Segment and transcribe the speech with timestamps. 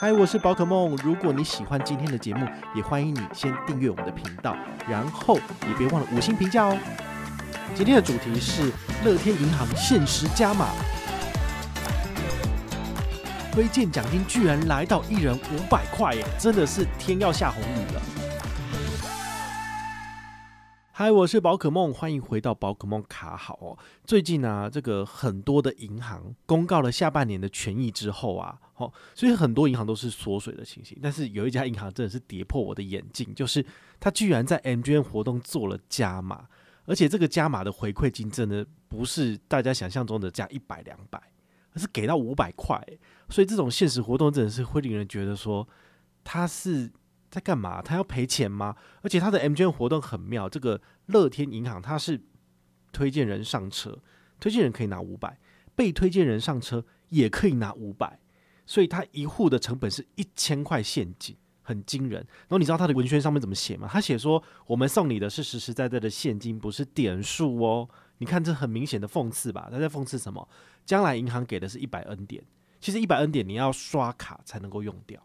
[0.00, 0.96] 嗨，我是宝可梦。
[1.02, 4.56] 如果你喜欢今天的节目，也欢迎你先订阅我们的频道，
[4.88, 5.34] 然后
[5.66, 6.78] 也别忘了五星评价哦。
[7.74, 8.70] 今天的主题是
[9.04, 10.68] 乐天银行限时加码，
[13.50, 18.00] 推荐奖金居然来到一人五百块耶，真的是天要下红雨了。
[20.98, 23.78] 嗨，我是宝可梦，欢迎回到宝可梦卡好哦。
[24.04, 30.98] 最近啊，这个很多的银行公告了下半年的权益之后啊，哦，所以很多银行都是缩水的情形。
[31.00, 33.64] 但是有一家银行真的是跌破我的眼镜，就是
[34.00, 36.48] 它居然在 MGM 活动做了加码，
[36.84, 41.22] 而且这个加码的回馈金真的不是大家想象中的加一百两百，
[41.74, 42.76] 而是给到五百块。
[43.28, 45.68] 所以这种限时活动真的是会令人觉得说
[46.24, 46.90] 它是。
[47.30, 47.82] 在干嘛？
[47.82, 48.76] 他要赔钱吗？
[49.02, 52.22] 而且他的 MGM 活动很妙，这个乐天银行它是
[52.92, 53.98] 推荐人上车，
[54.40, 55.38] 推荐人可以拿五百，
[55.74, 58.18] 被推荐人上车也可以拿五百，
[58.64, 62.20] 所以他一户的成本是一千块现金，很惊人。
[62.20, 63.88] 然后你知道他的文宣上面怎么写吗？
[63.92, 67.88] 他写说我们送你的是实实在在的现金，不是点数哦。
[68.18, 69.68] 你看这很明显的讽刺吧？
[69.70, 70.48] 他在讽刺什么？
[70.86, 72.42] 将来银行给的是一百 N 点，
[72.80, 75.22] 其实一百 N 点你要刷卡才能够用掉。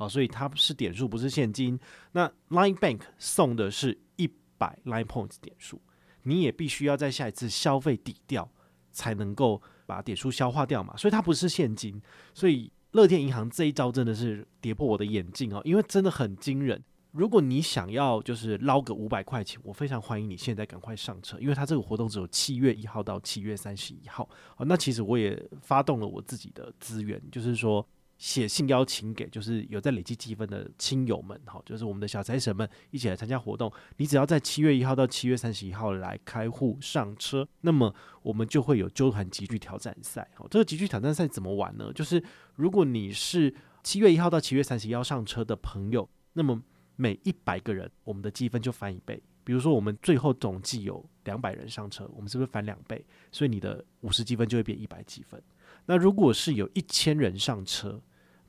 [0.00, 1.78] 好，所以它是点数，不是现金。
[2.12, 5.78] 那 Line Bank 送的是一百 Line Points 点数，
[6.22, 8.50] 你也必须要在下一次消费抵掉，
[8.90, 10.96] 才能够把点数消化掉嘛。
[10.96, 12.00] 所以它不是现金。
[12.32, 16.82] 所以乐天银行这一招真的是跌破我的眼镜哦，因为真的很惊人。
[17.12, 24.26] 如果你想要就是捞个五百块钱，我非常欢迎你现在赶快上车，因为它这个活动只有七月一号到七月三十一号。
[24.56, 27.86] 好，那其实我也发动了我自己的资源，就是说。
[28.20, 33.72] 写信邀请给就是有在累积积分的亲友们，哈，就是我们的小财神们一起来参加活动。
[33.96, 40.28] 你只要在七月一号到七月三十一号来开户上车，那么我们就会有纠团集聚挑战赛。
[40.34, 41.90] 好，这个集聚挑战赛怎么玩呢？
[41.94, 42.22] 就是
[42.56, 46.62] 如果你是七月一号到七月三十一号上车的朋友，那么
[46.96, 49.22] 每一百个人，我们的积分就翻一倍。
[49.42, 53.02] 比如说我们最后总计有两百人上车，我们是不是翻两倍？
[53.32, 55.42] 所以你的五十积分就会变一百积分。
[55.86, 57.98] 那如果是有一千人上车，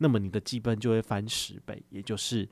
[0.01, 2.49] 那么你的积分就会翻十倍，也就是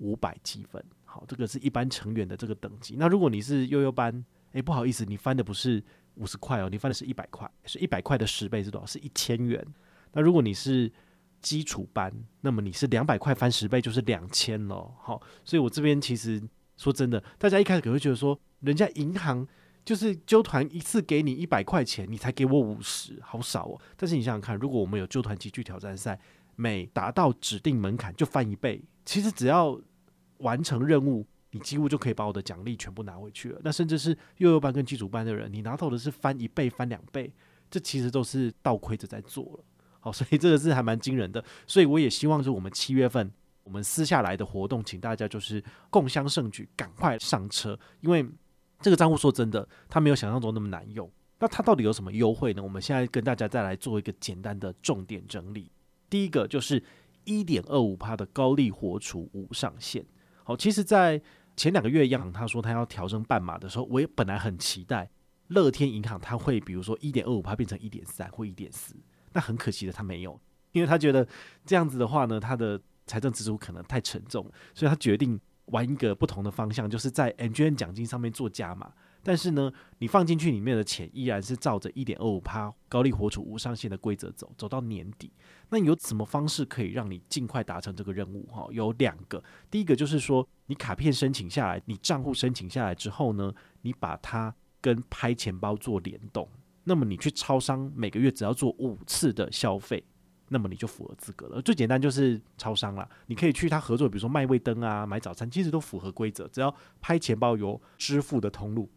[0.00, 0.84] 五百积分。
[1.02, 2.96] 好，这个是一般成员的这个等级。
[2.98, 4.22] 那如果你是悠悠班，
[4.52, 5.82] 诶，不好意思，你翻的不是
[6.16, 8.86] 五十块哦，你翻的是一百块，是一百块的十倍是多少？
[8.86, 9.66] 是一千元。
[10.12, 10.92] 那如果你是
[11.40, 12.12] 基础班，
[12.42, 14.94] 那么你是两百块翻十倍就是两千喽。
[15.00, 16.42] 好，所以我这边其实
[16.76, 19.48] 说真的，大家一开始可能会觉得说，人家银行
[19.86, 23.80] 就是揪团一次给你一百块钱，你才给我五十，好少哦。
[23.96, 26.20] 但是你想想看，如果我们有揪团级距挑战赛。
[26.56, 29.80] 每达到指定门槛就翻一倍，其实只要
[30.38, 33.60] 完成任务，你几乎就可以把我的奖励全部拿回去了。
[33.62, 37.32] 那甚至是幼幼班跟基础班的人，你拿到的是翻一倍、翻两倍，
[37.70, 39.64] 这其实都是倒亏着在做了。
[40.00, 41.42] 好，所以这个是还蛮惊人的。
[41.66, 43.30] 所以我也希望是我们七月份
[43.62, 48.26] 我们私下来的活动，请大家就是共襄盛举，赶快上车，因为
[48.80, 51.10] 这个账户说真的，它没有想象中那么难用。
[51.38, 52.62] 那它到底有什么优惠呢？
[52.62, 55.70] 我们现在跟大家再来做一个简单的重点整理。
[56.08, 56.82] 第一个就是
[57.24, 60.04] 一点二五趴的高利活储无上限。
[60.42, 61.20] 好，其实，在
[61.56, 65.10] 前两个月，央行他说他要调整半码的时候，我也本来很期待
[65.48, 68.94] 乐天银行他会，比如说一点二五趴变成一点三或一点四。
[69.32, 70.38] 那很可惜的，他没有，
[70.72, 71.26] 因为他觉得
[71.64, 78.92] 这样子的话呢，他的财政支出可能太沉重，所以他决定玩一个不同的方向，就是在 N G N 奖金上面做加码。
[79.24, 85.32] 但是呢，你放进去里面的钱依然是照着一点二五趴高利活储无上限的规则走，走到年底。
[85.70, 88.46] 那有什么方式可以让你尽快达成这个任务？
[88.52, 89.42] 哈，有两个。
[89.70, 96.46] 第一个就是说，你卡片申请下来，你账户申请下来之后呢，你把它跟拍钱包做联动。
[96.84, 100.04] 那么你去超商每个月只要做五次的消费，
[100.50, 101.62] 那么你就符合资格了。
[101.62, 108.90] 最简单就是超商啦，你可以去他合作，比如说麦味登啊，买早餐，其实都符合规则，只要拍钱包有支付的通路。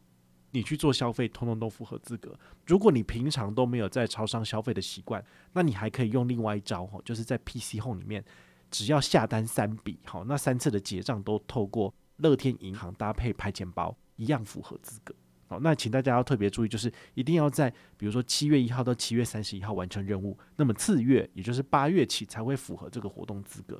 [0.57, 2.35] 你去做消费，通通都符合资格。
[2.65, 5.23] 如果你平常都没有在超商消费的习惯，
[5.53, 8.25] 那你还可以用另外一招哈，就是在 PC Home 里面，
[8.71, 15.13] 只要下单三笔，好，那三次的结账都透过乐天银行搭配拍钱包，一样符合资格。
[15.45, 23.79] 好，那请大家要特别注意，就是一定要在比如说七月一号到七月三十一号完成任务，那么次月也就是八月起才会符合这个活动资格。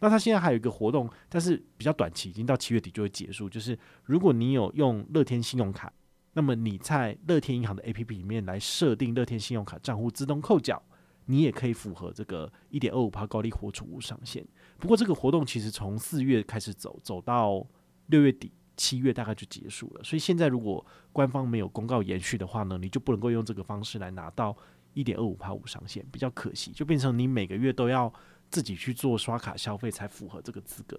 [0.00, 5.90] 那他现在还有一个活动，但是比较短期，已经到七月底就会结束，就是如果你有用乐天信用卡。
[6.32, 10.82] 那么你在乐天银行的 APP 里面来设定乐天信用卡账户自动扣缴，
[11.26, 14.46] 你也可以符合这个一点二五趴高利活储物上限。
[14.78, 17.66] 不过这个活动其实从四月开始走，走到
[18.06, 20.04] 六月底，七月大概就结束了。
[20.04, 24.56] 所以现在如果官方没有公告延续的话呢，你就不能够用这个方式来拿到
[24.94, 28.12] 一点二五趴无上限，比较可惜，就变成你每个月都要
[28.48, 30.98] 自己去做刷卡消费才符合这个资格。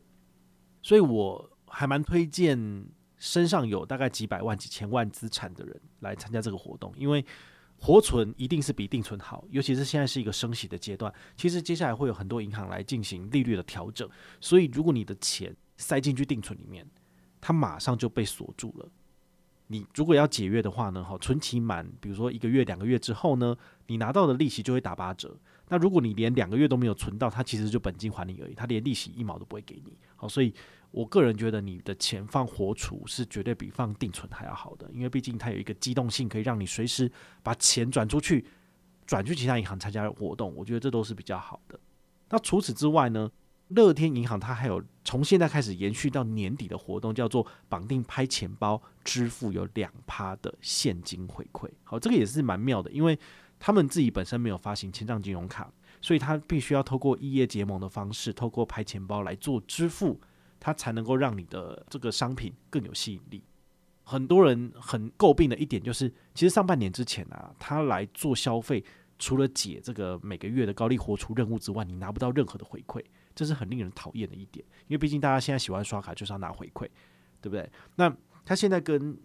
[0.82, 2.86] 所以我还蛮推荐
[3.22, 7.24] 身上有大概几百万、几千万资产的人来参加这个活动，因为
[7.78, 11.14] 活存一定是比定存好，尤其是现在是一个升息的阶段。
[11.38, 14.10] 其实接下来会有很多银行来进行利率的调整，
[14.40, 16.84] 所以如果你的钱塞进去定存里面，
[17.40, 18.90] 它马上就被锁住了。
[19.68, 25.38] 你如果要解约的话呢，好，存期满，比如说一个月、两个月之后呢，你拿到的利息就会打八折。
[25.70, 29.96] 那如果你连两个月都没有存到，它其实就本金还你而已，它连利息一毛都不会给你。
[30.16, 30.54] 好，所以
[30.92, 37.10] 我个人觉得你的钱放活储是绝对比放定存还要好的，因为毕竟它有一个机动性，可以让你随时
[37.42, 38.46] 把钱转出去，
[39.06, 40.54] 转去其他银行参加活动。
[40.56, 41.80] 我觉得这都是比较好的。
[42.30, 43.32] 那除此之外呢，
[43.70, 51.70] 乐天银行它还有从现在开始延续到年底的活动，叫做绑定拍钱包支付有两趴的现金回馈。
[51.84, 53.18] 好，这个也是蛮妙的，因为
[53.60, 55.72] 他们自己本身没有发行签账金融卡，
[56.02, 60.20] 所以他必须要透过异业结盟的方式，透过拍钱包来做支付，
[60.62, 63.44] 它才能够让你的这个商品更有吸引力。
[64.04, 68.84] 很多人很诟病的一点就是，其实上半年之前啊，他来做消费，
[69.18, 73.04] 除了解这个每个月的高利活出任务之外，你拿不到任何的回馈，
[73.34, 74.64] 这是很令人讨厌的一点。
[74.88, 76.88] 因为毕竟大家现在喜欢刷卡，就是要拿回馈，
[77.42, 77.70] 对不对？
[77.96, 78.16] 那
[78.46, 79.18] 他现在跟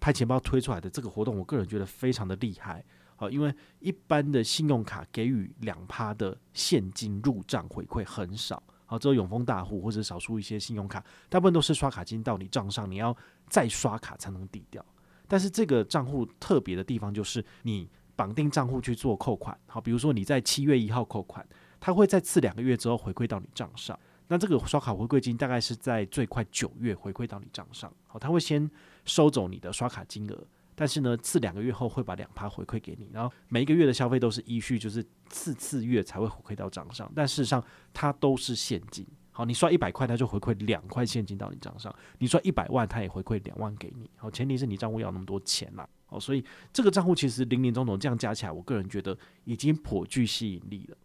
[0.00, 2.84] 拍钱包推出来的这个活动，我个人觉得非常的厉害。
[3.16, 13.16] 好，因为一般的信用卡给予两趴的现金入账回馈很少，好，只有永丰大户或者少数一些信用卡，大部分都是刷卡金到你账上，你要
[13.48, 14.84] 再刷卡才能抵掉。
[15.26, 21.46] 但是这个账户特别的地方就是你绑定账户去做扣款，好，比如说你在七月一号扣款，
[21.80, 23.98] 它会在次两个月之后回馈到你账上。
[24.28, 28.70] 那这个刷卡回馈金大概是在最快九月回馈到你账上，好，它会先
[29.04, 30.46] 收走你的刷卡金额。
[30.74, 37.10] 但是呢，次两个月后会把两趴回馈给你，然后每一个月的消费都是依序，就是次次月才会回馈到账上。
[37.14, 39.06] 但事实上，它都是现金。
[39.30, 44.10] 好，你刷一百块，它就回馈两块现金到你账上；你刷一百万，它也回馈两万给你。
[44.16, 45.88] 好，前提是你账户要那么多钱啦。
[46.06, 50.96] 好，所以这个账户其实林林总总这样加起来，我个人觉得已经颇具吸引力了。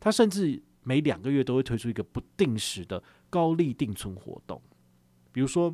[0.00, 4.60] 它甚至每两个月都会推出一个不定时的高利定存活动，
[5.30, 5.72] 比如说。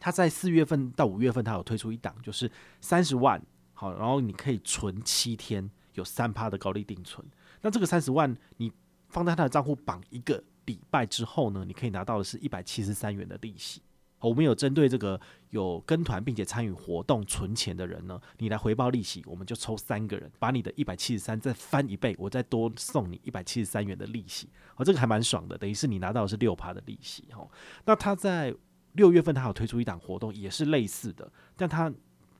[0.00, 2.50] 他在四月份到五月份，他有推出一档，就是
[2.80, 3.40] 三十万，
[3.74, 7.24] 好，然后你可以存七天，有三趴的高利定存。
[7.60, 8.72] 那这个三十万，你
[9.10, 13.82] 放在他的账户绑一个礼拜之后呢，你可以拿到的是一百七十三元的利息。
[14.20, 15.20] 我们有针对这个
[15.50, 24.48] 有跟团并且参与活动存钱的人呢，你来回报利息，我们就抽三个人，把你的一百七十三再翻一倍，我再多送你一百七十三元的利息。
[24.74, 27.26] 好，这个还蛮爽的，等于是你拿到的是六趴的利息。
[27.32, 27.50] 好，
[27.84, 28.54] 那他在。
[28.92, 31.92] 六月份他有推出一档活动，也是类似的，但他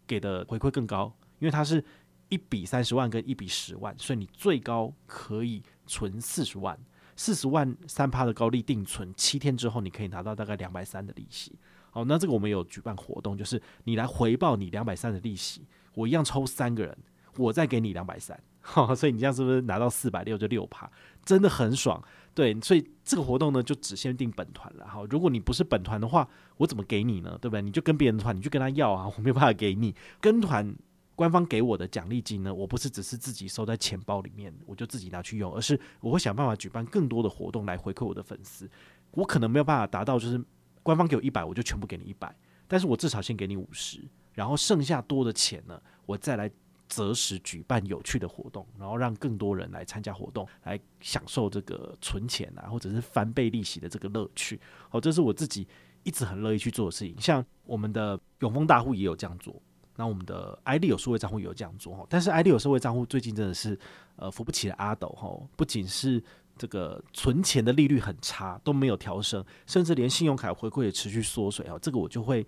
[0.06, 1.84] 给的回馈更高，因为他是
[2.28, 6.78] 一笔三十万跟一笔十万，所以你最高可以存四十万，
[7.16, 11.58] 四十万三趴的高利定存，七天之后你可以拿到大概两百三的利息。
[11.90, 16.96] 好，那这个我们有举办活动，就是你来回报你两百三的利息，我一样抽三个人，
[17.36, 18.40] 我再给你两百三，
[18.94, 20.90] 所以你这样是不是拿到四百六就六趴，
[21.24, 22.02] 真的很爽。
[22.32, 25.02] 对，所以这个活动呢，就只限定本团了哈。
[25.10, 26.28] 如果你不是本团的话，
[26.58, 27.36] 我怎么给你呢？
[27.40, 27.62] 对不对？
[27.62, 29.94] 你就跟别人团，你去跟他要啊，我没有办法给你。
[30.20, 30.72] 跟团
[31.16, 38.70] 官方给我的奖励金呢，我不是只是自己收在钱包里面，我就自己拿去用，而是我会想办法举办更多的活动来回馈我的粉丝。
[39.10, 40.42] 我可能没有办法达到，就是
[40.82, 42.34] 官方给我一百，我就全部给你一百，
[42.68, 46.50] 但是我至少先给你五十，然后剩下多的钱呢，我再来。
[46.90, 54.60] 择时举办有趣的活动，然后让更多人来参加活动，来享受这个存钱啊，或者是翻倍利息的这个乐趣。
[54.88, 55.66] 好，这是我自己
[56.02, 57.14] 一直很乐意去做的事情。
[57.20, 59.54] 像我们的永丰大户也有这样做，
[59.94, 62.04] 那我们的 i 利有数位账户也有这样做。
[62.10, 63.78] 但是 i 利有数位账户最近真的是
[64.16, 66.20] 呃扶不起的阿斗哈，不仅是
[66.58, 71.78] 这个存钱的利率很差，都没有调升，甚至连信用卡回馈也持续缩水啊。
[71.80, 72.44] 这个我就会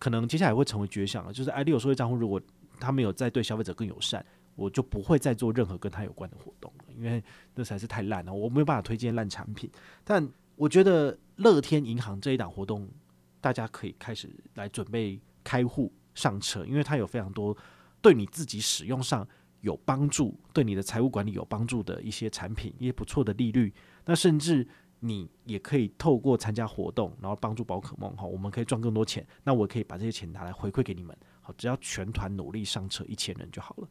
[0.00, 2.40] 可能接下来会成为绝响了，就是 i 利有数位账户如果。
[2.78, 7.22] 他没有再对消费者更友善，我就不会再做任何跟他有关的活动了，因为
[7.54, 9.70] 那实在是太烂了，我没有办法推荐烂产品。
[10.04, 12.88] 但我觉得乐天银行这一档活动，
[13.40, 17.56] 大家可以开始来准备开户上车，因为它有非常多
[18.00, 19.26] 对你自己使用上
[19.60, 23.72] 有帮助、对你的财务管理有帮助的一些产品，一些不错的利率。
[24.04, 24.66] 那甚至
[25.00, 29.26] 你也可以透过参加活动，然后帮助宝可梦哈，我们可以赚更多钱。
[29.44, 31.14] 那我可以把这些钱拿来回馈给你们。
[31.56, 33.88] 只要全团努力上车一千人就好了。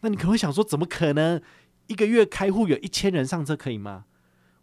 [0.00, 1.40] 那你可能会想说，怎么可能
[1.86, 4.06] 一个月开户有一千人上车可以吗？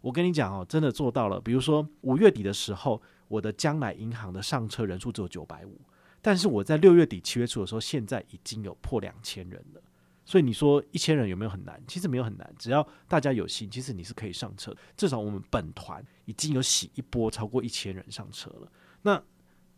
[0.00, 1.40] 我跟你讲哦，真的做到了。
[1.40, 5.80] 比如说五月底的时候，我的将来银行的上车人数只有九百五，
[6.22, 9.82] 但是我在六月底七月初的时候，现在已经有破两千人了。
[10.24, 11.82] 所以你说一千人有没有很难？
[11.88, 14.74] 其实没有很难，只要大家有心，其实你是可以上车。
[14.96, 18.70] 至少我们本团已经有洗一波超过一千人上车了。
[19.02, 19.20] 那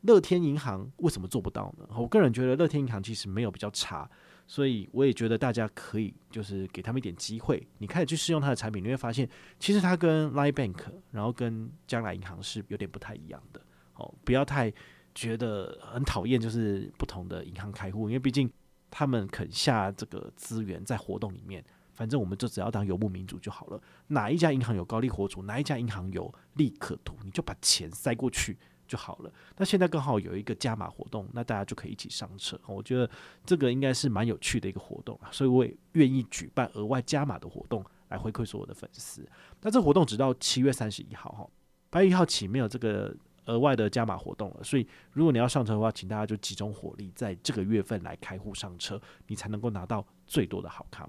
[0.03, 1.87] 乐天银行为什么做不到呢？
[1.97, 4.09] 我个人觉得乐天银行其实没有比较差，
[4.47, 9.29] 所以我也觉得大家可以就是给他们一点机会，你开始去试用它的产品，你会发现
[9.59, 10.77] 其实它跟 Line Bank，
[11.11, 13.61] 然后跟将来银行是有点不太一样的。
[13.95, 14.73] 哦，不要太
[15.15, 18.51] 觉得很讨厌，就是不同的银行开户，因为毕竟
[18.91, 23.81] 他们肯下这个资源在活动里面，反正我们就只要当游牧民族就好了。
[24.09, 28.59] 哪一家银行有高利活储，哪一家银行有利可图，你就把钱塞过去。
[28.93, 29.33] 就好了。
[29.57, 32.61] 那现在刚好有一个加码活动，那大家就可以一起上车。
[32.67, 33.09] 我觉得
[33.47, 39.27] 这个应该是蛮有趣的一个活动啊，所以我也愿意举办额外加码的活动来回馈所有的粉丝。
[39.63, 41.49] 那这活动直到七月三十一号哈，
[41.89, 44.63] 八月一号起没有这个额外的加码活动了。
[44.63, 51.09] 所以如果你要上车的话，请大家就集中火力，在这个月份来开户上车，你才能够拿到最多的好康。